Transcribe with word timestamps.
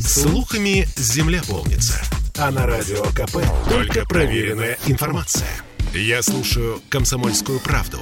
Слухами 0.00 0.86
земля 0.96 1.42
полнится. 1.46 2.00
А 2.38 2.50
на 2.50 2.66
радио 2.66 3.02
КП 3.04 3.38
только 3.68 4.04
проверенная 4.04 4.78
информация. 4.86 5.48
Я 5.94 6.22
слушаю 6.22 6.80
«Комсомольскую 6.90 7.60
правду» 7.60 7.98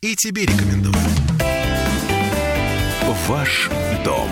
и 0.00 0.16
тебе 0.16 0.42
рекомендую. 0.42 0.94
Ваш 3.28 3.70
дом 4.04 4.28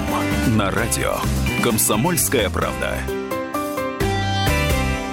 на 0.56 0.70
радио 0.70 1.16
«Комсомольская 1.62 2.48
правда». 2.50 2.98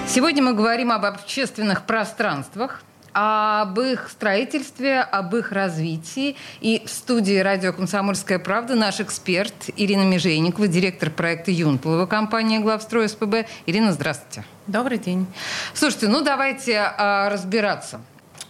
Сегодня 0.08 0.42
мы 0.42 0.54
говорим 0.54 0.92
об 0.92 1.06
общественных 1.06 1.86
пространствах, 1.86 2.82
об 3.14 3.80
их 3.80 4.10
строительстве, 4.10 5.00
об 5.02 5.36
их 5.36 5.52
развитии. 5.52 6.36
И 6.62 6.84
в 6.86 6.90
студии 6.90 7.38
радио 7.40 7.74
«Комсомольская 7.74 8.40
правда» 8.40 8.76
наш 8.76 9.00
эксперт 9.00 9.54
Ирина 9.76 10.04
Межейникова, 10.04 10.68
директор 10.68 11.10
проекта 11.10 11.52
«Юнплова» 11.52 12.06
компании 12.06 12.60
«Главстрой 12.60 13.10
СПБ». 13.10 13.46
Ирина, 13.66 13.94
здравствуйте. 13.94 14.46
Добрый 14.68 14.98
день. 14.98 15.26
Слушайте, 15.74 16.08
ну 16.08 16.22
давайте 16.22 16.78
а, 16.80 17.30
разбираться. 17.30 18.02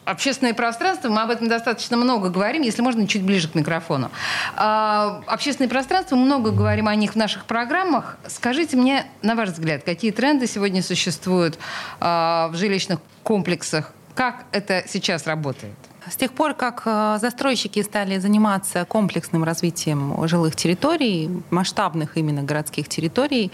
Общественное 0.09 0.55
пространство, 0.55 1.07
мы 1.09 1.21
об 1.21 1.30
этом 1.30 1.47
достаточно 1.47 1.95
много 1.95 2.30
говорим, 2.30 2.63
если 2.63 2.81
можно, 2.81 3.07
чуть 3.07 3.21
ближе 3.21 3.47
к 3.47 3.53
микрофону. 3.53 4.09
А, 4.55 5.21
общественное 5.27 5.69
пространство, 5.69 6.16
много 6.16 6.49
говорим 6.49 6.88
о 6.88 6.95
них 6.95 7.13
в 7.13 7.16
наших 7.16 7.45
программах. 7.45 8.17
Скажите 8.25 8.75
мне, 8.75 9.05
на 9.21 9.35
ваш 9.35 9.49
взгляд, 9.49 9.83
какие 9.83 10.09
тренды 10.09 10.47
сегодня 10.47 10.81
существуют 10.81 11.59
а, 11.99 12.47
в 12.47 12.55
жилищных 12.55 12.99
комплексах 13.21 13.94
как 14.19 14.47
это 14.51 14.83
сейчас 14.85 15.25
работает? 15.27 15.77
С 16.09 16.15
тех 16.15 16.31
пор, 16.31 16.53
как 16.55 16.83
э, 16.85 17.17
застройщики 17.21 17.83
стали 17.83 18.17
заниматься 18.17 18.83
комплексным 18.85 19.43
развитием 19.43 20.27
жилых 20.27 20.55
территорий, 20.55 21.29
масштабных 21.51 22.17
именно 22.17 22.41
городских 22.41 22.89
территорий, 22.89 23.51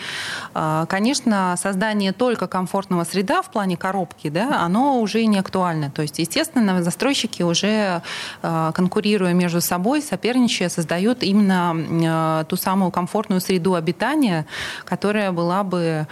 э, 0.53 0.85
конечно, 0.87 1.55
создание 1.57 2.13
только 2.13 2.47
комфортного 2.47 3.03
среда 3.03 3.41
в 3.41 3.51
плане 3.51 3.75
коробки, 3.75 4.29
да, 4.29 4.61
оно 4.61 5.01
уже 5.01 5.25
не 5.25 5.37
актуально. 5.37 5.91
То 5.91 6.01
есть, 6.01 6.19
естественно, 6.19 6.81
застройщики 6.81 7.43
уже 7.43 8.01
э, 8.41 8.71
конкурируя 8.73 9.33
между 9.33 9.59
собой, 9.59 10.01
соперничая, 10.01 10.69
создают 10.69 11.23
именно 11.23 12.45
ту 12.47 12.55
самую 12.55 12.91
комфортную 12.91 13.41
среду 13.41 13.75
обитания, 13.75 14.45
которая 14.85 15.31
была 15.31 15.63
бы 15.63 16.07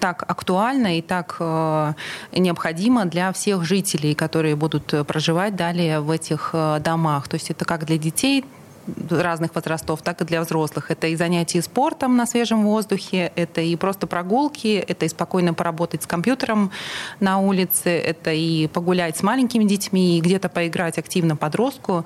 так 0.00 0.24
актуальна 0.28 0.98
и 0.98 1.02
так 1.02 1.36
необходима 2.32 3.04
для 3.04 3.32
всех 3.32 3.64
жителей, 3.64 4.14
которые 4.14 4.56
будут 4.56 4.94
проживать 5.06 5.39
проживать 5.40 5.56
далее 5.56 6.00
в 6.00 6.10
этих 6.10 6.50
э, 6.52 6.80
домах. 6.80 7.28
То 7.28 7.36
есть 7.36 7.50
это 7.50 7.64
как 7.64 7.86
для 7.86 7.96
детей, 7.96 8.44
разных 9.10 9.54
возрастов, 9.54 10.02
так 10.02 10.20
и 10.20 10.24
для 10.24 10.40
взрослых. 10.40 10.90
Это 10.90 11.06
и 11.06 11.16
занятия 11.16 11.62
спортом 11.62 12.16
на 12.16 12.26
свежем 12.26 12.64
воздухе, 12.64 13.32
это 13.36 13.60
и 13.60 13.76
просто 13.76 14.06
прогулки, 14.06 14.84
это 14.88 15.06
и 15.06 15.08
спокойно 15.08 15.54
поработать 15.54 16.02
с 16.02 16.06
компьютером 16.06 16.70
на 17.20 17.38
улице, 17.38 17.90
это 17.90 18.32
и 18.32 18.66
погулять 18.66 19.16
с 19.16 19.22
маленькими 19.22 19.64
детьми, 19.64 20.18
и 20.18 20.20
где-то 20.20 20.48
поиграть 20.48 20.98
активно 20.98 21.36
подростку. 21.36 22.04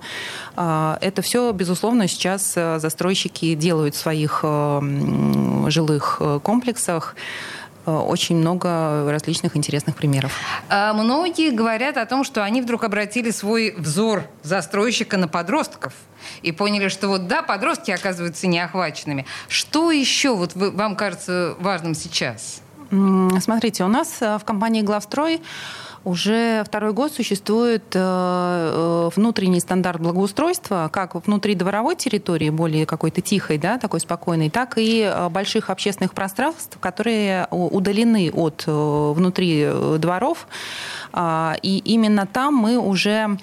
А, 0.56 0.98
это 1.00 1.22
все, 1.22 1.52
безусловно, 1.52 2.06
сейчас 2.08 2.52
э, 2.56 2.78
застройщики 2.78 3.54
делают 3.54 3.94
в 3.94 3.98
своих 3.98 4.40
э, 4.42 5.66
жилых 5.68 6.20
комплексах. 6.42 7.16
Э, 7.86 7.96
очень 7.96 8.36
много 8.36 9.10
различных 9.10 9.56
интересных 9.56 9.96
примеров. 9.96 10.32
А 10.68 10.92
многие 10.94 11.50
говорят 11.50 11.96
о 11.96 12.06
том, 12.06 12.24
что 12.24 12.42
они 12.42 12.62
вдруг 12.62 12.84
обратили 12.84 13.30
свой 13.30 13.74
взор 13.76 14.24
застройщика 14.42 15.16
на 15.16 15.28
подростков 15.28 15.92
и 16.42 16.52
поняли, 16.52 16.88
что 16.88 17.08
вот 17.08 17.26
да, 17.26 17.42
подростки 17.42 17.90
оказываются 17.90 18.46
неохваченными. 18.46 19.26
Что 19.48 19.90
еще 19.90 20.34
вот 20.34 20.52
вам 20.54 20.96
кажется 20.96 21.56
важным 21.58 21.94
сейчас? 21.94 22.62
Смотрите, 23.40 23.84
у 23.84 23.88
нас 23.88 24.16
э, 24.20 24.38
в 24.38 24.44
компании 24.44 24.82
«Главстрой» 24.82 25.42
Уже 26.04 26.62
второй 26.66 26.92
год 26.92 27.12
существует 27.14 27.84
э, 27.94 27.98
э, 27.98 29.10
внутренний 29.16 29.60
стандарт 29.60 30.02
благоустройства, 30.02 30.90
как 30.92 31.14
внутри 31.26 31.54
дворовой 31.54 31.96
территории, 31.96 32.50
более 32.50 32.84
какой-то 32.84 33.22
тихой, 33.22 33.56
да, 33.56 33.78
такой 33.78 34.00
спокойной, 34.00 34.50
так 34.50 34.76
и 34.76 35.00
э, 35.00 35.28
больших 35.30 35.70
общественных 35.70 36.12
пространств, 36.12 36.76
которые 36.78 37.48
удалены 37.50 38.30
от 38.30 38.64
внутри 38.66 39.66
дворов. 39.98 40.46
А, 41.16 41.56
и 41.62 41.78
именно 41.78 42.26
там 42.26 42.54
мы 42.54 42.76
уже 42.76 43.38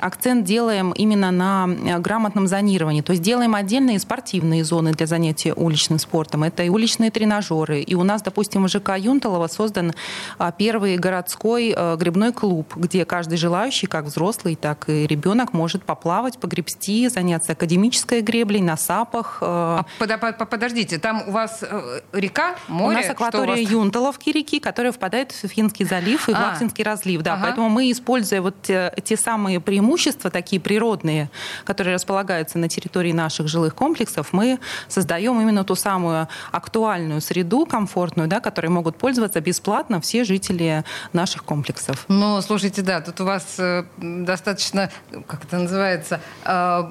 акцент 0.00 0.44
делаем 0.44 0.90
именно 0.92 1.30
на 1.30 1.68
грамотном 2.00 2.48
зонировании. 2.48 3.02
То 3.02 3.12
есть 3.12 3.22
делаем 3.22 3.54
отдельные 3.54 3.98
спортивные 3.98 4.64
зоны 4.64 4.92
для 4.92 5.06
занятия 5.06 5.52
уличным 5.54 5.98
спортом. 5.98 6.42
Это 6.42 6.64
и 6.64 6.68
уличные 6.68 7.10
тренажеры. 7.10 7.80
И 7.80 7.94
у 7.94 8.02
нас, 8.02 8.22
допустим, 8.22 8.64
в 8.64 8.68
ЖК 8.68 8.96
Юнталова 8.98 9.46
создан 9.46 9.92
а, 10.38 10.50
первый 10.50 10.96
город 10.96 11.29
городской 11.30 11.74
э, 11.76 11.96
грибной 11.96 12.32
клуб, 12.32 12.74
где 12.76 13.04
каждый 13.04 13.38
желающий, 13.38 13.86
как 13.86 14.06
взрослый, 14.06 14.56
так 14.56 14.88
и 14.88 15.06
ребенок, 15.06 15.52
может 15.52 15.84
поплавать, 15.84 16.38
погребсти, 16.38 17.08
заняться 17.08 17.52
академической 17.52 18.20
греблей 18.20 18.60
на 18.60 18.76
сапах. 18.76 19.38
Э. 19.40 19.80
А, 19.80 19.84
под, 19.98 20.50
подождите, 20.50 20.98
там 20.98 21.22
у 21.28 21.30
вас 21.30 21.62
э, 21.62 22.00
река, 22.12 22.56
море? 22.68 22.96
У 22.96 23.00
нас 23.00 23.10
акватория 23.10 23.62
вас... 23.62 23.70
Юнталовки 23.70 24.30
реки, 24.30 24.58
которая 24.60 24.92
впадает 24.92 25.32
в 25.32 25.46
Финский 25.46 25.84
залив 25.84 26.28
и 26.28 26.32
а. 26.32 26.36
в 26.36 26.40
Лахтинский 26.40 26.84
разлив. 26.84 27.22
Да, 27.22 27.34
ага. 27.34 27.42
Поэтому 27.44 27.68
мы, 27.68 27.90
используя 27.90 28.40
вот 28.40 28.54
те, 28.62 28.92
те 29.04 29.16
самые 29.16 29.60
преимущества, 29.60 30.30
такие 30.30 30.60
природные, 30.60 31.30
которые 31.64 31.94
располагаются 31.94 32.58
на 32.58 32.68
территории 32.68 33.12
наших 33.12 33.48
жилых 33.48 33.74
комплексов, 33.74 34.32
мы 34.32 34.58
создаем 34.88 35.40
именно 35.40 35.64
ту 35.64 35.74
самую 35.74 36.28
актуальную 36.50 37.20
среду, 37.20 37.66
комфортную, 37.66 38.28
да, 38.28 38.40
которой 38.40 38.68
могут 38.68 38.96
пользоваться 38.96 39.40
бесплатно 39.40 40.00
все 40.00 40.24
жители 40.24 40.84
наших 41.20 41.44
комплексов. 41.44 42.04
Ну, 42.08 42.40
слушайте, 42.40 42.82
да, 42.82 43.00
тут 43.00 43.20
у 43.20 43.24
вас 43.24 43.44
э, 43.58 43.84
достаточно, 43.98 44.90
как 45.26 45.44
это 45.44 45.58
называется, 45.58 46.20
э, 46.44 46.82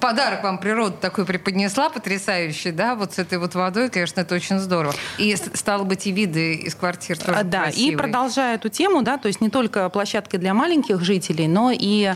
подарок 0.00 0.42
вам 0.42 0.58
природа 0.58 0.96
такой 0.96 1.24
преподнесла, 1.24 1.88
потрясающий, 1.90 2.70
да, 2.70 2.94
вот 2.94 3.14
с 3.14 3.18
этой 3.18 3.38
вот 3.38 3.54
водой, 3.54 3.90
конечно, 3.90 4.20
это 4.20 4.34
очень 4.34 4.58
здорово. 4.58 4.94
И 5.18 5.34
стало 5.36 5.84
быть, 5.84 6.06
и 6.06 6.12
виды 6.12 6.54
из 6.54 6.74
квартир 6.74 7.18
тоже 7.18 7.42
Да, 7.44 7.64
красивые. 7.64 7.92
и 7.92 7.96
продолжая 7.96 8.54
эту 8.56 8.68
тему, 8.68 9.02
да, 9.02 9.18
то 9.18 9.28
есть 9.28 9.40
не 9.40 9.50
только 9.50 9.88
площадки 9.88 10.36
для 10.36 10.54
маленьких 10.54 11.00
жителей, 11.02 11.48
но 11.48 11.70
и, 11.72 12.12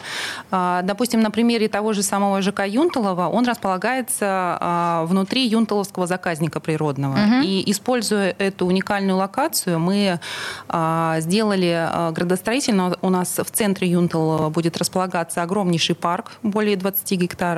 а, 0.50 0.82
допустим, 0.82 1.21
на 1.21 1.31
примере 1.31 1.69
того 1.69 1.93
же 1.93 2.03
самого 2.03 2.43
ЖК 2.43 2.66
Юнталова, 2.66 3.28
он 3.28 3.47
располагается 3.47 4.59
а, 4.60 5.04
внутри 5.06 5.47
Юнталовского 5.47 6.06
заказника 6.06 6.60
природного. 6.60 7.15
Угу. 7.15 7.42
И 7.44 7.71
используя 7.71 8.34
эту 8.38 8.66
уникальную 8.66 9.16
локацию, 9.16 9.78
мы 9.78 10.21
а, 10.69 11.21
сделали 11.21 11.88
градостроительно, 12.12 12.97
у 13.00 13.10
нас 13.10 13.38
в 13.38 13.50
центре 13.50 13.88
Юнталова 13.88 14.50
будет 14.50 14.77
располагаться 14.77 15.42
огромнейший 15.42 15.94
парк, 15.94 16.32
более 16.42 16.77
20 16.77 17.12
гектаров, 17.12 17.50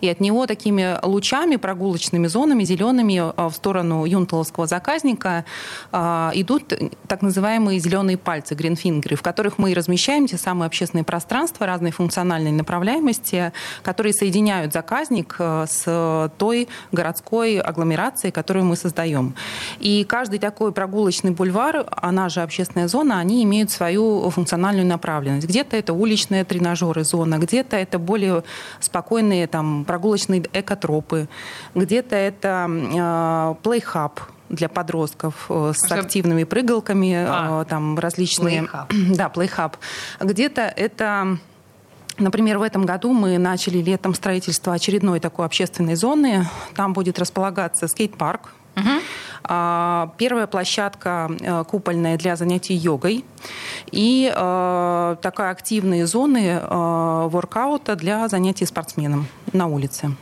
и 0.00 0.08
от 0.08 0.20
него 0.20 0.46
такими 0.46 0.98
лучами, 1.02 1.56
прогулочными 1.56 2.26
зонами, 2.26 2.64
зелеными 2.64 3.18
а, 3.18 3.48
в 3.48 3.54
сторону 3.54 4.04
юнталовского 4.04 4.66
заказника 4.66 5.44
а, 5.90 6.30
идут 6.34 6.72
так 7.08 7.22
называемые 7.22 7.78
зеленые 7.78 8.16
пальцы, 8.16 8.54
гринфингеры, 8.54 9.16
в 9.16 9.22
которых 9.22 9.58
мы 9.58 9.72
и 9.72 9.74
размещаем 9.74 10.26
те 10.26 10.36
самые 10.36 10.66
общественные 10.66 11.04
пространства 11.04 11.66
разной 11.66 11.90
функциональной 11.90 12.52
направляемости, 12.52 13.52
которые 13.82 14.12
соединяют 14.12 14.72
заказник 14.72 15.36
а, 15.38 15.66
с 15.66 16.30
той 16.38 16.68
городской 16.92 17.58
агломерацией, 17.58 18.32
которую 18.32 18.64
мы 18.64 18.76
создаем. 18.76 19.34
И 19.78 20.04
каждый 20.04 20.38
такой 20.38 20.72
прогулочный 20.72 21.30
бульвар, 21.30 21.86
она 21.90 22.28
же 22.28 22.42
общественная 22.42 22.88
зона, 22.88 23.18
они 23.18 23.42
имеют 23.44 23.70
свою 23.70 24.28
функциональную 24.30 24.86
направленность. 24.86 25.46
Где-то 25.46 25.76
это 25.76 25.92
уличные 25.92 26.44
тренажеры 26.44 27.04
зона, 27.04 27.38
где-то 27.38 27.76
это 27.76 27.98
более 27.98 28.44
спокойные 28.80 29.31
там 29.50 29.84
прогулочные 29.84 30.44
экотропы, 30.52 31.28
где-то 31.74 32.16
это 32.16 33.56
плейхаб, 33.62 34.20
для 34.52 34.68
подростков 34.68 35.46
э, 35.48 35.72
с 35.74 35.90
активными 35.90 36.44
прыгалками, 36.44 37.14
а, 37.16 37.64
там 37.64 37.98
различные... 37.98 38.64
Play 38.64 39.14
да, 39.16 39.30
плейхаб. 39.30 39.76
Где-то 40.20 40.60
это 40.60 41.38
Например, 42.18 42.58
в 42.58 42.62
этом 42.62 42.84
году 42.84 43.14
мы 43.14 43.38
начали 43.38 43.78
летом 43.78 44.14
строительство 44.14 44.74
очередной 44.74 45.18
такой 45.18 45.46
общественной 45.46 45.94
зоны. 45.94 46.46
Там 46.76 46.92
будет 46.92 47.18
располагаться 47.18 47.88
скейт-парк, 47.88 48.50
Угу. 48.76 48.88
Первая 49.44 50.46
площадка 50.46 51.30
э, 51.40 51.64
купольная 51.64 52.16
для 52.16 52.36
занятий 52.36 52.74
йогой 52.74 53.24
и 53.90 54.32
э, 54.34 55.16
такая 55.20 55.50
активные 55.50 56.06
зоны 56.06 56.60
э, 56.60 57.28
воркаута 57.28 57.96
для 57.96 58.28
занятий 58.28 58.66
спортсменом 58.66 59.26
на 59.52 59.66
улице. 59.66 60.14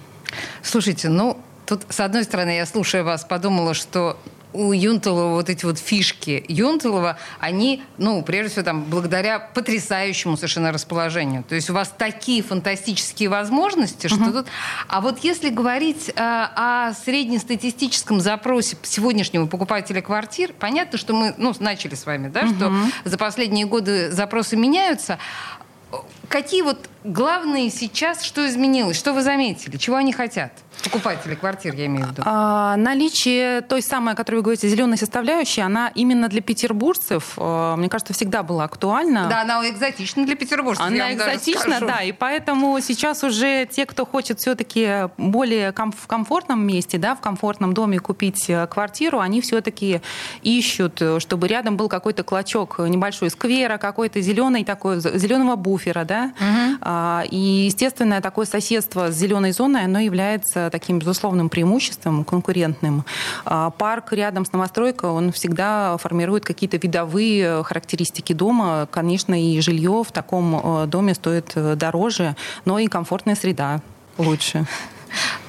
Слушайте, 0.62 1.08
ну 1.08 1.36
тут 1.66 1.82
с 1.88 2.00
одной 2.00 2.24
стороны 2.24 2.56
я 2.56 2.66
слушая 2.66 3.04
вас 3.04 3.24
подумала, 3.24 3.74
что 3.74 4.16
у 4.52 4.72
Юнтелова 4.72 5.34
вот 5.34 5.48
эти 5.48 5.64
вот 5.64 5.78
фишки 5.78 6.44
Юнтелова, 6.48 7.18
они, 7.38 7.82
ну, 7.98 8.22
прежде 8.22 8.50
всего, 8.50 8.64
там, 8.64 8.84
благодаря 8.84 9.38
потрясающему 9.38 10.36
совершенно 10.36 10.72
расположению. 10.72 11.44
То 11.44 11.54
есть 11.54 11.70
у 11.70 11.74
вас 11.74 11.92
такие 11.96 12.42
фантастические 12.42 13.28
возможности, 13.28 14.06
что 14.06 14.16
uh-huh. 14.16 14.32
тут... 14.32 14.46
А 14.88 15.00
вот 15.00 15.20
если 15.20 15.50
говорить 15.50 16.08
э, 16.08 16.12
о 16.16 16.92
среднестатистическом 17.04 18.20
запросе 18.20 18.76
сегодняшнего 18.82 19.46
покупателя 19.46 20.00
квартир, 20.00 20.52
понятно, 20.58 20.98
что 20.98 21.14
мы, 21.14 21.34
ну, 21.36 21.54
начали 21.60 21.94
с 21.94 22.06
вами, 22.06 22.28
да, 22.28 22.42
uh-huh. 22.42 22.56
что 22.56 23.08
за 23.08 23.18
последние 23.18 23.66
годы 23.66 24.10
запросы 24.10 24.56
меняются, 24.56 25.18
какие 26.30 26.62
вот 26.62 26.78
главные 27.04 27.70
сейчас, 27.70 28.22
что 28.22 28.46
изменилось, 28.46 28.96
что 28.96 29.12
вы 29.12 29.22
заметили, 29.22 29.76
чего 29.76 29.96
они 29.96 30.12
хотят? 30.12 30.52
Покупатели 30.84 31.34
квартир, 31.34 31.74
я 31.74 31.86
имею 31.86 32.06
в 32.06 32.10
виду. 32.10 32.22
А, 32.24 32.76
наличие 32.76 33.60
той 33.60 33.82
самой, 33.82 34.14
о 34.14 34.16
которой 34.16 34.36
вы 34.36 34.42
говорите, 34.42 34.68
зеленой 34.68 34.96
составляющей, 34.96 35.60
она 35.60 35.92
именно 35.94 36.28
для 36.28 36.40
петербуржцев, 36.40 37.34
э, 37.36 37.74
мне 37.76 37.88
кажется, 37.90 38.14
всегда 38.14 38.42
была 38.42 38.64
актуальна. 38.64 39.26
Да, 39.28 39.42
она 39.42 39.68
экзотична 39.68 40.24
для 40.24 40.36
петербуржцев. 40.36 40.86
Она 40.86 41.12
экзотична, 41.12 41.80
да, 41.80 42.02
и 42.02 42.12
поэтому 42.12 42.80
сейчас 42.80 43.24
уже 43.24 43.66
те, 43.66 43.84
кто 43.84 44.06
хочет 44.06 44.38
все-таки 44.40 45.10
более 45.18 45.72
ком- 45.72 45.92
в 45.92 46.06
комфортном 46.06 46.66
месте, 46.66 46.96
да, 46.96 47.14
в 47.14 47.20
комфортном 47.20 47.74
доме 47.74 47.98
купить 47.98 48.48
э, 48.48 48.66
квартиру, 48.66 49.20
они 49.20 49.40
все-таки 49.42 50.00
ищут, 50.42 51.02
чтобы 51.18 51.48
рядом 51.48 51.76
был 51.76 51.88
какой-то 51.88 52.22
клочок 52.24 52.78
небольшой 52.78 53.30
сквера, 53.30 53.76
какой-то 53.76 54.20
зеленый 54.20 54.64
такой, 54.64 55.00
зеленого 55.00 55.56
буфера, 55.56 56.04
да, 56.04 56.19
угу. 56.24 57.28
и, 57.30 57.64
естественно, 57.66 58.20
такое 58.20 58.46
соседство 58.46 59.10
с 59.10 59.16
зеленой 59.16 59.52
зоной, 59.52 59.84
оно 59.84 59.98
является 59.98 60.68
таким 60.70 60.98
безусловным 60.98 61.48
преимуществом 61.48 62.24
конкурентным. 62.24 63.04
А 63.44 63.70
парк 63.70 64.12
рядом 64.12 64.44
с 64.44 64.52
новостройкой, 64.52 65.10
он 65.10 65.32
всегда 65.32 65.96
формирует 65.98 66.44
какие-то 66.44 66.76
видовые 66.76 67.62
характеристики 67.64 68.32
дома. 68.32 68.88
Конечно, 68.90 69.40
и 69.40 69.60
жилье 69.60 70.02
в 70.06 70.12
таком 70.12 70.82
э, 70.82 70.86
доме 70.86 71.14
стоит 71.14 71.52
э, 71.54 71.74
дороже, 71.76 72.36
но 72.64 72.78
и 72.78 72.86
комфортная 72.86 73.34
среда 73.34 73.80
лучше. 74.18 74.66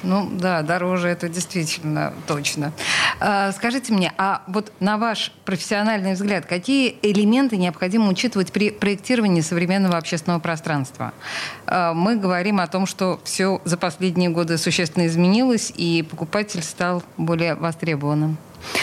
Ну 0.02 0.28
да, 0.32 0.62
дороже 0.62 1.08
это 1.08 1.28
действительно 1.28 2.12
точно. 2.26 2.72
А, 3.20 3.52
скажите 3.52 3.92
мне, 3.92 4.12
а 4.18 4.42
вот 4.46 4.72
на 4.80 4.98
ваш 4.98 5.32
профессиональный 5.44 6.14
взгляд, 6.14 6.46
какие 6.46 6.96
элементы 7.02 7.56
необходимо 7.56 8.08
учитывать 8.08 8.52
при 8.52 8.70
проектировании 8.70 9.40
современного 9.40 9.96
общественного 9.96 10.40
пространства? 10.40 11.12
А, 11.66 11.94
мы 11.94 12.16
говорим 12.16 12.60
о 12.60 12.66
том, 12.66 12.86
что 12.86 13.20
все 13.24 13.60
за 13.64 13.76
последние 13.76 14.30
годы 14.30 14.58
существенно 14.58 15.06
изменилось, 15.06 15.72
и 15.74 16.02
покупатель 16.02 16.62
стал 16.62 17.02
более 17.16 17.54
востребованным. 17.54 18.36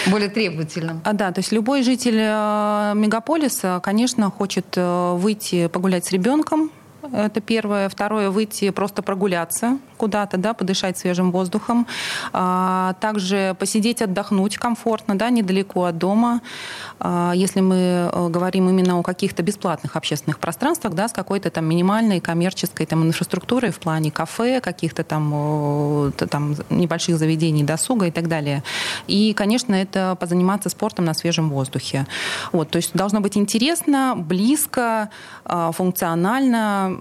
Более 0.07 0.29
требовательным. 0.29 1.01
А, 1.03 1.13
да, 1.13 1.31
то 1.31 1.39
есть 1.39 1.51
любой 1.51 1.83
житель 1.83 2.17
э, 2.17 2.93
мегаполиса, 2.95 3.79
конечно, 3.81 4.29
хочет 4.29 4.65
э, 4.75 5.13
выйти 5.15 5.67
погулять 5.67 6.05
с 6.05 6.11
ребенком, 6.11 6.71
это 7.13 7.41
первое. 7.41 7.89
Второе, 7.89 8.29
выйти 8.29 8.69
просто 8.71 9.01
прогуляться 9.01 9.79
куда-то, 9.99 10.37
да, 10.37 10.53
подышать 10.53 10.97
свежим 10.97 11.31
воздухом. 11.31 11.85
А, 12.33 12.93
также 13.01 13.55
посидеть, 13.59 14.01
отдохнуть 14.01 14.57
комфортно, 14.57 15.15
да, 15.15 15.29
недалеко 15.29 15.83
от 15.83 15.97
дома. 15.97 16.41
А, 16.99 17.33
если 17.35 17.59
мы 17.61 17.75
э, 17.75 18.29
говорим 18.29 18.69
именно 18.69 18.97
о 18.97 19.03
каких-то 19.03 19.43
бесплатных 19.43 19.95
общественных 19.95 20.39
пространствах, 20.39 20.93
да, 20.93 21.07
с 21.07 21.13
какой-то 21.13 21.49
там 21.51 21.65
минимальной 21.65 22.21
коммерческой 22.21 22.85
там, 22.85 23.03
инфраструктурой 23.03 23.71
в 23.71 23.79
плане 23.79 24.09
кафе, 24.09 24.61
каких-то 24.61 25.03
там, 25.03 26.13
там 26.29 26.55
небольших 26.69 27.17
заведений 27.17 27.63
досуга 27.63 28.07
и 28.07 28.11
так 28.11 28.27
далее. 28.27 28.63
И, 29.07 29.33
конечно, 29.33 29.75
это 29.75 30.15
позаниматься 30.19 30.69
спортом 30.69 31.05
на 31.05 31.13
свежем 31.13 31.49
воздухе. 31.49 32.07
Вот, 32.53 32.69
то 32.69 32.77
есть 32.77 32.93
должно 32.93 33.19
быть 33.19 33.35
интересно, 33.37 34.15
близко, 34.15 35.09
а, 35.43 35.71
функционально, 35.71 36.97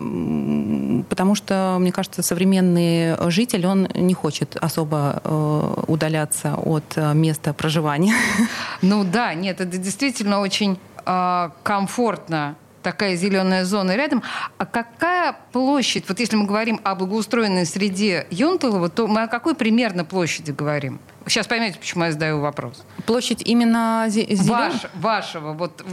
потому 1.09 1.35
что, 1.35 1.77
мне 1.81 1.93
кажется, 1.93 2.23
современный 2.23 3.31
житель, 3.31 3.67
он 3.67 3.89
не 3.95 4.15
хочет 4.15 4.57
особо 4.57 5.21
э, 5.23 5.85
удаляться 5.87 6.55
от 6.55 6.85
э, 6.97 7.15
места 7.15 7.53
проживания. 7.53 8.15
Ну 8.83 9.05
да, 9.05 9.35
нет, 9.35 9.61
это 9.61 9.77
действительно 9.77 10.41
очень 10.41 10.79
э, 11.05 11.51
комфортно 11.63 12.57
такая 12.83 13.17
зеленая 13.17 13.65
зона 13.65 13.97
рядом. 13.97 14.23
А 14.57 14.65
какая 14.65 15.37
площадь, 15.53 16.09
вот 16.09 16.21
если 16.21 16.37
мы 16.37 16.47
говорим 16.47 16.81
о 16.85 16.95
благоустроенной 16.95 17.67
среде 17.67 18.27
Юнтулова, 18.31 18.89
то 18.89 19.07
мы 19.07 19.23
о 19.23 19.29
какой 19.29 19.55
примерно 19.55 20.05
площади 20.05 20.53
говорим? 20.53 21.01
Сейчас 21.27 21.47
поймете, 21.47 21.79
почему 21.79 22.05
я 22.05 22.13
задаю 22.13 22.41
вопрос. 22.41 22.85
Площадь 23.05 23.43
именно 23.43 24.07
зеленой? 24.09 24.47
Ваш, 24.49 24.73
вашего, 24.95 25.53
вот 25.53 25.85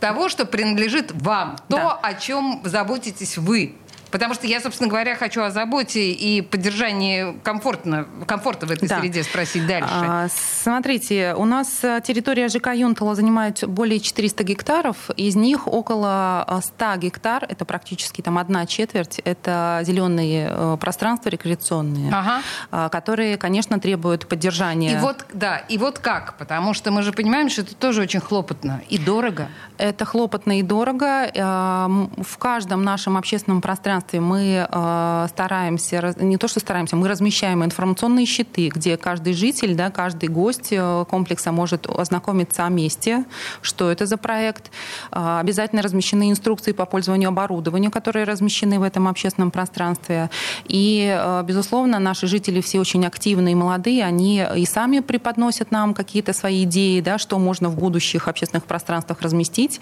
того, 0.00 0.28
что 0.28 0.44
принадлежит 0.44 1.12
вам, 1.12 1.56
то, 1.68 1.76
да. 1.76 1.98
о 2.02 2.14
чем 2.14 2.60
заботитесь 2.64 3.38
вы. 3.38 3.76
Потому 4.16 4.32
что 4.32 4.46
я, 4.46 4.62
собственно 4.62 4.88
говоря, 4.88 5.14
хочу 5.14 5.42
о 5.42 5.50
заботе 5.50 6.10
и 6.10 6.40
поддержании 6.40 7.38
комфортно, 7.42 8.06
комфорта 8.26 8.64
в 8.64 8.70
этой 8.70 8.88
да. 8.88 8.98
среде 8.98 9.22
спросить 9.22 9.66
дальше. 9.66 9.90
А, 9.92 10.28
смотрите, 10.62 11.34
у 11.36 11.44
нас 11.44 11.84
э, 11.84 12.00
территория 12.02 12.48
ЖК 12.48 12.68
Юнтала 12.68 13.14
занимает 13.14 13.68
более 13.68 14.00
400 14.00 14.42
гектаров. 14.42 15.10
Из 15.18 15.36
них 15.36 15.66
около 15.68 16.62
100 16.62 16.84
э, 16.86 16.98
гектар, 16.98 17.44
это 17.46 17.66
практически 17.66 18.22
там 18.22 18.38
одна 18.38 18.64
четверть, 18.64 19.18
это 19.18 19.82
зеленые 19.82 20.48
э, 20.50 20.76
пространства 20.80 21.28
рекреационные, 21.28 22.10
ага. 22.10 22.40
А, 22.70 22.88
которые, 22.88 23.36
конечно, 23.36 23.78
требуют 23.78 24.26
поддержания. 24.28 24.94
И 24.94 24.96
вот, 24.96 25.26
да, 25.34 25.58
и 25.58 25.76
вот 25.76 25.98
как? 25.98 26.38
Потому 26.38 26.72
что 26.72 26.90
мы 26.90 27.02
же 27.02 27.12
понимаем, 27.12 27.50
что 27.50 27.60
это 27.60 27.74
тоже 27.74 28.00
очень 28.00 28.20
хлопотно 28.20 28.80
и 28.88 28.96
дорого. 28.96 29.48
Это 29.76 30.06
хлопотно 30.06 30.58
и 30.58 30.62
дорого. 30.62 31.30
В 31.34 32.38
каждом 32.38 32.82
нашем 32.82 33.18
общественном 33.18 33.60
пространстве 33.60 34.05
пространстве 34.06 34.20
мы 34.20 34.66
э, 34.68 35.26
стараемся, 35.28 36.14
не 36.20 36.36
то 36.36 36.48
что 36.48 36.60
стараемся, 36.60 36.96
мы 36.96 37.08
размещаем 37.08 37.64
информационные 37.64 38.26
щиты, 38.26 38.68
где 38.68 38.96
каждый 38.96 39.32
житель, 39.32 39.74
да, 39.74 39.90
каждый 39.90 40.28
гость 40.28 40.68
э, 40.72 41.04
комплекса 41.10 41.52
может 41.52 41.86
ознакомиться 41.86 42.66
о 42.66 42.68
месте, 42.68 43.24
что 43.62 43.90
это 43.90 44.06
за 44.06 44.16
проект. 44.16 44.70
Э, 45.12 45.38
обязательно 45.40 45.82
размещены 45.82 46.30
инструкции 46.30 46.72
по 46.72 46.86
пользованию 46.86 47.28
оборудованием, 47.28 47.90
которые 47.90 48.24
размещены 48.24 48.78
в 48.78 48.82
этом 48.82 49.08
общественном 49.08 49.50
пространстве. 49.50 50.30
И, 50.68 51.16
э, 51.18 51.42
безусловно, 51.44 51.98
наши 51.98 52.26
жители 52.26 52.60
все 52.60 52.80
очень 52.80 53.06
активные 53.06 53.52
и 53.52 53.56
молодые, 53.56 54.04
они 54.04 54.44
и 54.56 54.66
сами 54.66 55.00
преподносят 55.00 55.72
нам 55.72 55.94
какие-то 55.94 56.32
свои 56.32 56.62
идеи, 56.62 57.00
да, 57.00 57.18
что 57.18 57.38
можно 57.38 57.68
в 57.68 57.76
будущих 57.76 58.28
общественных 58.28 58.64
пространствах 58.64 59.22
разместить. 59.22 59.80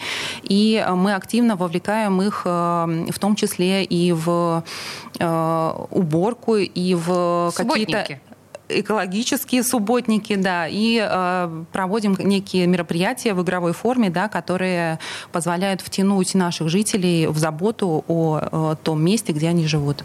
И 0.51 0.85
мы 0.95 1.15
активно 1.15 1.57
вовлекаем 1.57 2.23
их 2.23 2.45
в 2.45 3.19
том 3.19 3.35
числе 3.37 3.85
и 3.85 4.04
в 4.13 4.65
э, 5.19 5.73
уборку, 5.91 6.57
и 6.57 6.95
в 6.95 7.53
какие-то 7.55 8.21
экологические 8.69 9.63
субботники, 9.63 10.35
да, 10.37 10.67
и 10.69 10.99
э, 11.03 11.65
проводим 11.73 12.17
некие 12.19 12.67
мероприятия 12.67 13.35
в 13.35 13.43
игровой 13.43 13.73
форме, 13.73 14.11
да, 14.11 14.29
которые 14.29 14.99
позволяют 15.33 15.81
втянуть 15.81 16.35
наших 16.35 16.69
жителей 16.69 17.27
в 17.27 17.37
заботу 17.37 18.05
о, 18.09 18.41
о 18.51 18.75
том 18.77 19.05
месте, 19.05 19.33
где 19.33 19.49
они 19.49 19.67
живут. 19.67 20.05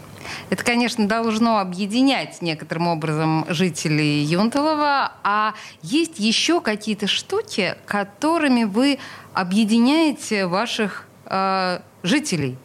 Это, 0.50 0.62
конечно, 0.62 1.08
должно 1.08 1.58
объединять 1.58 2.42
некоторым 2.42 2.88
образом 2.88 3.46
жителей 3.48 4.22
Юнталова, 4.24 5.12
а 5.22 5.54
есть 5.82 6.18
еще 6.18 6.60
какие-то 6.60 7.06
штуки, 7.06 7.76
которыми 7.86 8.64
вы 8.64 8.98
объединяете 9.32 10.46
ваших 10.46 11.06
э, 11.26 11.80
жителей? 12.02 12.58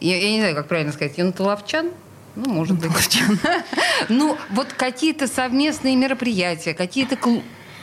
Я, 0.00 0.16
я 0.16 0.30
не 0.30 0.40
знаю, 0.40 0.54
как 0.54 0.68
правильно 0.68 0.92
сказать, 0.92 1.18
юнтоловчан? 1.18 1.90
Ну, 2.36 2.50
может 2.50 2.78
быть. 2.78 3.22
Ну, 4.08 4.36
вот 4.50 4.72
какие-то 4.72 5.26
совместные 5.26 5.94
мероприятия, 5.94 6.74
какие-то 6.74 7.18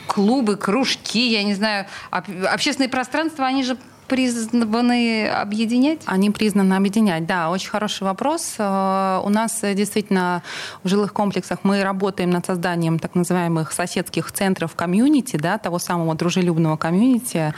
клубы, 0.08 0.56
кружки, 0.56 1.30
я 1.30 1.42
не 1.44 1.54
знаю, 1.54 1.86
общественные 2.10 2.88
пространства, 2.88 3.46
они 3.46 3.62
же 3.62 3.76
признаны 4.08 5.28
объединять? 5.28 6.00
Они 6.06 6.30
признаны 6.30 6.74
объединять, 6.74 7.26
да, 7.26 7.50
очень 7.50 7.68
хороший 7.68 8.04
вопрос. 8.04 8.54
Э, 8.58 9.20
у 9.22 9.28
нас 9.28 9.62
э, 9.62 9.74
действительно 9.74 10.42
в 10.82 10.88
жилых 10.88 11.12
комплексах 11.12 11.60
мы 11.62 11.82
работаем 11.82 12.30
над 12.30 12.46
созданием 12.46 12.98
так 12.98 13.14
называемых 13.14 13.70
соседских 13.72 14.32
центров 14.32 14.74
комьюнити, 14.74 15.36
да, 15.36 15.58
того 15.58 15.78
самого 15.78 16.14
дружелюбного 16.14 16.76
комьюнити. 16.76 17.52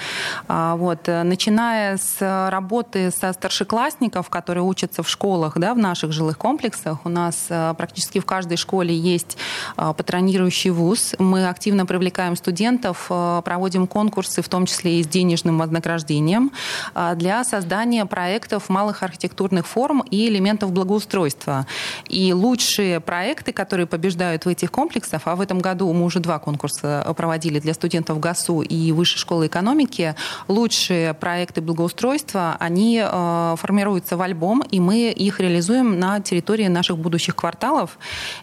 А, 0.48 0.74
вот. 0.74 1.08
Э, 1.08 1.22
начиная 1.22 1.96
с 1.96 2.16
работы 2.50 3.10
со 3.12 3.32
старшеклассников, 3.32 4.28
которые 4.28 4.64
учатся 4.64 5.02
в 5.02 5.08
школах, 5.08 5.56
да, 5.56 5.74
в 5.74 5.78
наших 5.78 6.12
жилых 6.12 6.36
комплексах, 6.36 6.98
у 7.04 7.08
нас 7.08 7.46
практически 7.48 8.18
в 8.18 8.26
каждой 8.26 8.56
школе 8.56 8.96
есть 8.96 9.36
патронирующий 9.76 10.70
вуз. 10.70 11.14
Мы 11.18 11.48
активно 11.48 11.86
привлекаем 11.86 12.36
студентов, 12.36 13.06
проводим 13.08 13.86
конкурсы, 13.86 14.42
в 14.42 14.48
том 14.48 14.66
числе 14.66 14.98
и 14.98 15.04
с 15.04 15.06
денежным 15.06 15.58
вознаграждением 15.58 16.39
учреждениям 16.40 16.52
для 17.16 17.44
создания 17.44 18.06
проектов 18.06 18.68
малых 18.68 19.02
архитектурных 19.02 19.66
форм 19.66 20.02
и 20.10 20.28
элементов 20.28 20.72
благоустройства. 20.72 21.66
И 22.08 22.32
лучшие 22.32 23.00
проекты, 23.00 23.52
которые 23.52 23.86
побеждают 23.86 24.44
в 24.44 24.48
этих 24.48 24.70
комплексах, 24.70 25.22
а 25.24 25.36
в 25.36 25.40
этом 25.40 25.60
году 25.60 25.92
мы 25.92 26.04
уже 26.04 26.20
два 26.20 26.38
конкурса 26.38 27.12
проводили 27.16 27.58
для 27.60 27.74
студентов 27.74 28.20
ГАСУ 28.20 28.62
и 28.62 28.92
Высшей 28.92 29.18
школы 29.18 29.46
экономики, 29.46 30.14
лучшие 30.48 31.14
проекты 31.14 31.60
благоустройства, 31.60 32.56
они 32.58 33.02
формируются 33.56 34.16
в 34.16 34.22
альбом, 34.22 34.62
и 34.70 34.80
мы 34.80 35.10
их 35.10 35.40
реализуем 35.40 35.98
на 35.98 36.20
территории 36.20 36.66
наших 36.66 36.98
будущих 36.98 37.36
кварталов. 37.36 37.98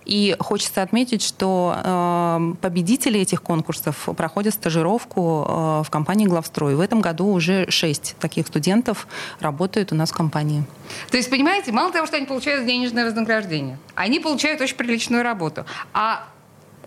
И 0.05 0.35
хочется 0.39 0.81
отметить, 0.81 1.21
что 1.21 2.55
победители 2.61 3.19
этих 3.19 3.41
конкурсов 3.41 4.09
проходят 4.15 4.53
стажировку 4.53 5.83
в 5.83 5.87
компании 5.89 6.25
«Главстрой». 6.25 6.75
В 6.75 6.81
этом 6.81 7.01
году 7.01 7.27
уже 7.27 7.69
шесть 7.87 8.15
таких 8.19 8.47
студентов 8.47 9.07
работают 9.39 9.93
у 9.93 9.95
нас 9.95 10.11
в 10.11 10.13
компании. 10.13 10.63
То 11.09 11.17
есть, 11.17 11.29
понимаете, 11.29 11.71
мало 11.71 11.91
того, 11.91 12.05
что 12.05 12.17
они 12.17 12.25
получают 12.25 12.65
денежное 12.65 13.05
вознаграждение, 13.05 13.77
они 13.95 14.19
получают 14.19 14.59
очень 14.61 14.75
приличную 14.75 15.23
работу. 15.23 15.65
А 15.93 16.27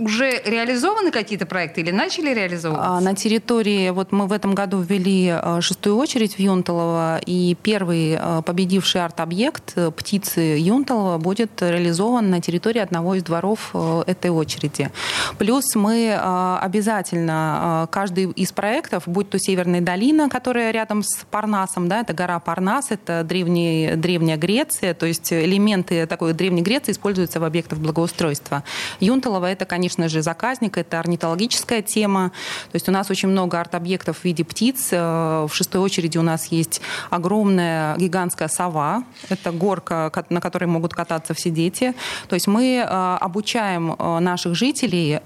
уже 0.01 0.41
реализованы 0.45 1.11
какие-то 1.11 1.47
проекты 1.47 1.83
или 1.83 1.91
начали 1.91 2.33
реализовываться? 2.33 2.97
А, 2.97 3.01
на 3.01 3.15
территории, 3.15 3.91
вот 3.91 4.13
мы 4.13 4.27
в 4.27 4.33
этом 4.33 4.55
году 4.55 4.81
ввели 4.81 5.29
а, 5.29 5.61
шестую 5.61 5.97
очередь 5.97 6.35
в 6.37 6.39
Юнталово, 6.39 7.21
и 7.27 7.57
первый 7.63 8.17
а, 8.19 8.43
победивший 8.43 9.05
арт-объект 9.05 9.73
э, 9.77 9.91
«Птицы 9.91 10.41
Юнталова» 10.59 11.19
будет 11.19 11.51
реализован 11.61 12.31
на 12.31 12.41
территории 12.41 12.81
одного 12.81 13.15
из 13.15 13.23
дворов 13.23 13.71
э, 13.75 14.05
этой 14.07 14.31
очереди. 14.31 14.91
Плюс 15.39 15.75
мы 15.75 16.15
обязательно 16.15 17.89
каждый 17.91 18.31
из 18.31 18.53
проектов, 18.53 19.05
будь 19.07 19.29
то 19.31 19.39
Северная 19.39 19.81
долина, 19.81 20.29
которая 20.29 20.71
рядом 20.71 21.03
с 21.03 21.25
Парнасом, 21.31 21.89
да, 21.89 22.01
это 22.01 22.13
гора 22.13 22.39
Парнас, 22.41 22.91
это 22.91 23.23
древний, 23.25 23.93
древняя 23.97 24.37
Греция, 24.37 24.95
то 24.95 25.07
есть 25.07 25.33
элементы 25.33 26.07
такой 26.07 26.33
древней 26.33 26.63
Греции 26.63 26.93
используются 26.93 27.41
в 27.41 27.45
объектах 27.45 27.79
благоустройства. 27.79 28.65
Юнталово 29.01 29.47
это, 29.47 29.65
конечно, 29.65 29.90
конечно 29.91 30.09
же, 30.09 30.23
заказник, 30.23 30.79
это 30.79 31.01
орнитологическая 31.01 31.83
тема. 31.83 32.31
То 32.71 32.77
есть 32.77 32.89
у 32.89 32.93
нас 32.93 33.11
очень 33.11 33.29
много 33.29 33.59
арт-объектов 33.59 34.19
в 34.19 34.25
виде 34.25 34.45
птиц. 34.45 34.89
Э, 34.93 35.47
в 35.49 35.55
шестой 35.55 35.81
очереди 35.81 36.19
у 36.19 36.23
нас 36.23 36.53
есть 36.53 36.81
огромная 37.11 37.97
гигантская 37.97 38.49
сова. 38.49 39.03
Это 39.31 39.51
горка, 39.51 40.13
на 40.31 40.41
которой 40.41 40.67
могут 40.67 40.95
кататься 40.95 41.35
все 41.35 41.51
дети. 41.51 41.95
То 42.29 42.35
есть 42.35 42.47
мы 42.47 42.77
э, 42.77 43.17
обучаем 43.21 43.97
э, 43.99 44.19
наших 44.21 44.55
жителей 44.55 45.21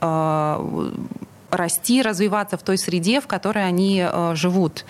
расти, 1.56 2.02
развиваться 2.02 2.56
в 2.56 2.62
той 2.62 2.78
среде, 2.78 3.20
в 3.20 3.26
которой 3.26 3.66
они 3.66 4.04
э, 4.06 4.32
живут. 4.34 4.84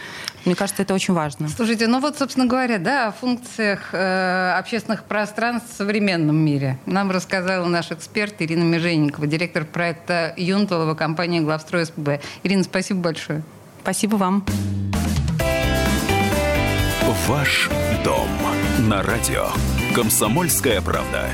Мне 0.44 0.54
кажется, 0.54 0.82
это 0.82 0.94
очень 0.94 1.14
важно. 1.14 1.48
Слушайте, 1.48 1.86
ну 1.86 2.00
вот, 2.00 2.18
собственно 2.18 2.46
говоря, 2.46 2.78
да, 2.78 3.08
о 3.08 3.12
функциях 3.12 3.90
э, 3.92 4.54
общественных 4.58 5.04
пространств 5.04 5.72
в 5.72 5.76
современном 5.76 6.36
мире. 6.36 6.78
Нам 6.86 7.10
рассказала 7.10 7.66
наш 7.66 7.90
эксперт 7.92 8.34
Ирина 8.40 8.64
Меженникова, 8.64 9.26
директор 9.26 9.64
проекта 9.64 10.34
Юнталова 10.36 10.94
компании 10.94 11.40
«Главстрой 11.40 11.86
СПБ». 11.86 12.20
Ирина, 12.42 12.64
спасибо 12.64 13.00
большое. 13.00 13.42
Спасибо 13.82 14.16
вам. 14.16 14.44
Ваш 17.26 17.70
дом 18.04 18.28
на 18.80 19.02
радио. 19.02 19.46
Комсомольская 19.94 20.82
правда. 20.82 21.30